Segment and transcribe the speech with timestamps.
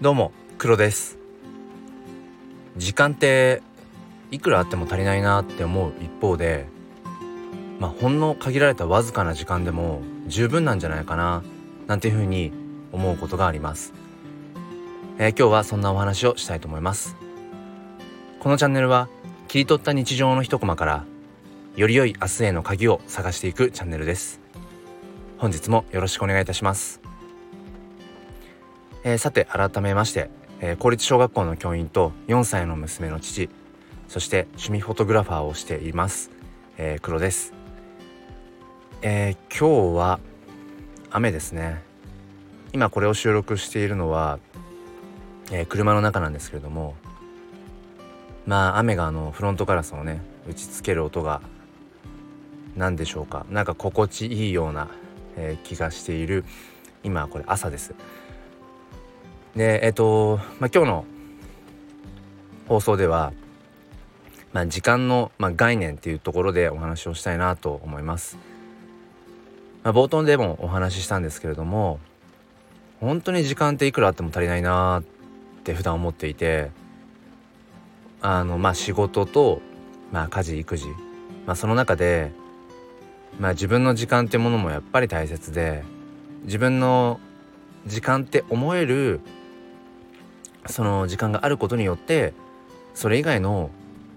[0.00, 1.18] どうも黒です。
[2.78, 3.60] 時間って
[4.30, 6.68] いくらあっても足りないなって思う一方で
[7.78, 11.42] まあほんの限られたわずかな時間でも十分なんじゃないかな
[11.86, 12.50] なんていうふうに
[12.92, 13.92] 思うことがあります、
[15.18, 17.14] えー、今日はそんなお話をしたいと思います。
[18.38, 19.10] このチャンネルは
[19.48, 21.04] 切り取った日常の一コマから
[21.76, 24.40] より良い明日への鍵を探していくチャンネルです。
[25.36, 27.09] 本日もよろしくお願いいたします。
[29.02, 33.48] えー、さて改めまして、えー、公立小学校の教員と4歳の娘の父
[34.08, 36.30] そして趣味フォトグラファーをしています、
[36.76, 37.54] えー、黒です、
[39.02, 40.20] え今日は
[41.10, 41.82] 雨ですね。
[42.72, 44.38] 今これを収録しているのは、
[45.50, 46.94] え車の中なんですけれども
[48.46, 51.40] まあ雨があのフロントガラスをね打ちつける音が
[52.76, 53.46] 何でしょうか。
[53.48, 54.88] なんか心地いいような、
[55.36, 56.44] え気がしている
[57.02, 57.94] 今これ朝です。
[59.56, 61.04] でえっ、と、まあ、今日の
[62.68, 63.32] 放送では、
[64.52, 68.38] まあ、時間の、まあ、概念っていうところでお話をしたいなと思います。
[69.82, 71.98] まあ、冒頭でもお話ししたんですけれども
[73.00, 75.02] 本当に時間っていくらあっても足りないなっ
[75.64, 76.70] て普段思っていて
[78.20, 79.62] あのまあ仕事と、
[80.12, 80.86] まあ、家事育児、
[81.46, 82.30] まあ、その中で、
[83.38, 85.82] まあ、自分の時間っていうものもやっぱり大切で
[86.44, 87.18] 自分の
[87.86, 89.20] 時間って思える
[90.66, 92.34] その時間があることによって
[92.94, 93.70] それ以外の、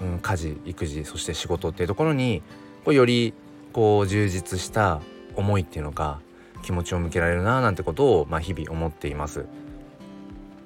[0.00, 2.42] うん、家事育児そして仕事っていうところに
[2.84, 3.34] こうより
[3.72, 5.00] こう充実した
[5.36, 6.20] 思いっていうのか
[6.62, 9.46] 気持ちを向けられるななんてことを、まあ、日々思っています。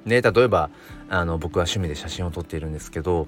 [0.07, 0.71] で例えば
[1.11, 3.27] あの僕は趣味で写真を撮っているんですけど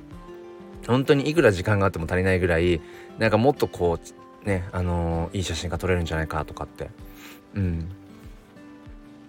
[0.86, 2.80] 本当にいくら時間があっても足りないぐらい
[3.18, 3.98] なんかもっとこ
[4.44, 6.90] うねあのー、いい写真が撮れるんじゃないかとかって
[7.54, 7.90] うん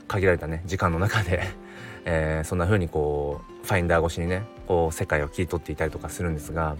[0.07, 1.43] 限られたね時間の中で
[2.05, 6.75] えー、そんな風にこうファインダー越しにねこう世界を切り取っていたりとかするんですが、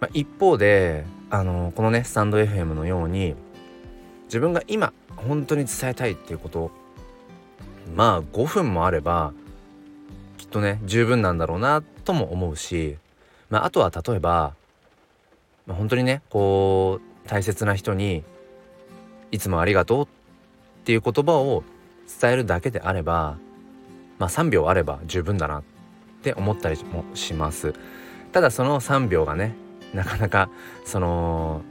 [0.00, 3.34] まあ、一方であのこのねスタンド FM のように
[4.24, 6.70] 自分が今本当に伝えたいっていうこと
[7.94, 9.32] まあ5分もあれば
[10.36, 12.96] きっとね十分なんだろうなとも思うし、
[13.50, 14.54] まあ、あとは例えば、
[15.66, 18.24] まあ、本当にねこう大切な人に
[19.30, 20.08] 「いつもありがとう」っ
[20.84, 21.64] ていう言葉を
[22.20, 23.36] 伝えるだけであれば
[24.18, 25.62] まあ、3秒あれば十分だなっ
[26.22, 27.74] て思ったりもします。
[28.32, 29.54] ただその3秒がね
[29.94, 30.50] なかなか
[30.84, 31.62] その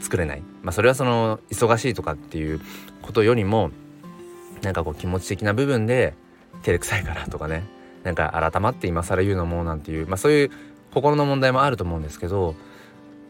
[0.00, 0.42] 作れない。
[0.62, 2.60] まあそれはその忙しいとかっていう
[3.02, 3.70] ことよりも
[4.62, 6.14] なんかこう気持ち的な部分で
[6.62, 7.64] 照れくさいからとかね
[8.02, 10.50] なんか改まって今更言うのもなんていうまあそういう
[10.92, 12.54] 心の問題もあると思うんですけど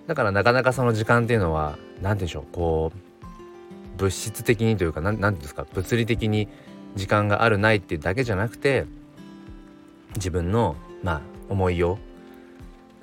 [0.06, 6.48] だからなかなかその時間っていうのは何て言うんでしょうこう物質的にというか何て言うんですか物理的に
[6.94, 8.86] 時間があるないっていうだけじゃなくて
[10.16, 11.98] 自分のまあ思いを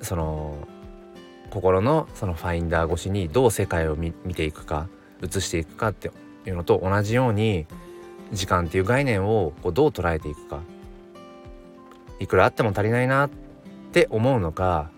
[0.00, 0.56] その
[1.50, 4.88] 心のそのファインダー越しにどう世界を見ていくか
[5.22, 6.10] 映していくかって
[6.46, 7.66] いうのと同じように
[8.32, 10.60] 時間っていう概念をこうどう捉えていくか。
[12.22, 13.30] いくらあっても足りないなっ
[13.92, 14.90] て思うのか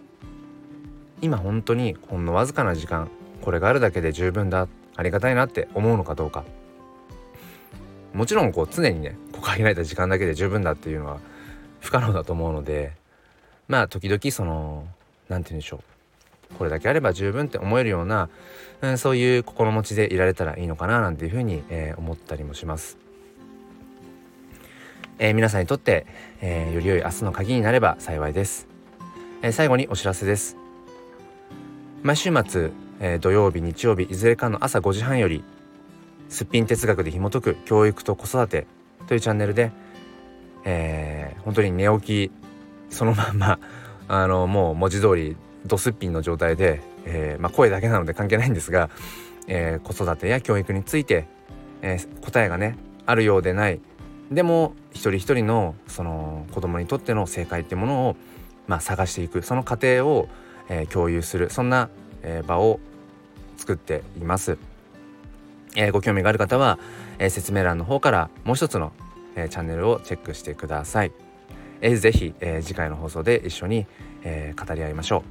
[1.22, 6.44] 今本当にほんのわずかな時間これがあるだけで十分だありがたいなって思うのかどうか。
[8.14, 11.18] もちろんこう常にねこう限られた時間だけで十分だっていうのは
[11.80, 12.92] 不可能だと思うので
[13.68, 14.86] まあ時々その
[15.28, 18.28] 何て言うんでしょうこれだけあれば十分って思えるような、
[18.80, 22.98] うん、そういう心持ちでいられたらいいのかななんていうふうに、えー、思ったりもします。
[25.18, 26.06] えー、皆さんにとって、
[26.40, 28.68] えー、より良い明日の鍵になれば幸いです。
[29.42, 30.56] え最後にお知らせです。
[32.02, 32.70] 毎週末、
[33.00, 35.44] え土曜日日曜日いずれかの朝5時半より
[36.28, 38.66] すっぴん哲学で紐解く教育と子育て
[39.06, 39.72] というチャンネルで、
[40.64, 42.32] えー、本当に寝起き
[42.90, 43.58] そのまんま
[44.08, 45.36] あのもう文字通り
[45.66, 48.90] ドすっぴんの状態で、えー、まあ、声だけなので関係ないんですが、
[49.46, 51.26] えー、子育てや教育について、
[51.80, 53.80] え答えがねあるようでない。
[54.30, 58.16] でも一人一人のその子供にとっての正解ってものを、
[58.66, 59.40] まあ、探していく。
[59.42, 60.28] その過程を、
[60.68, 61.48] え共有する。
[61.48, 61.88] そんな、
[62.22, 62.78] え場を
[63.56, 64.58] 作っています。
[65.74, 66.78] えー、ご興味がある方は、
[67.18, 68.92] えー、説明欄の方からもう一つの、
[69.36, 71.12] えー、チャンネルをチェックしてください。
[71.80, 73.86] えー、ぜひ、えー、次回の放送で一緒に、
[74.22, 75.22] えー、語り合いましょう。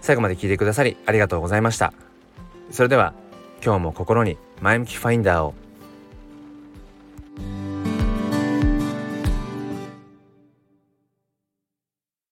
[0.00, 1.92] 最後まで聞いてくださりありがとうございました。
[2.70, 3.14] それでは
[3.64, 5.54] 今日も心に前向きファインダーを